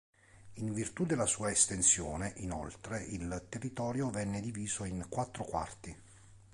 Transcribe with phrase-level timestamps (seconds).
[0.53, 5.95] In virtù della sua estensione, inoltre, il territorio venne diviso in quattro Quarti.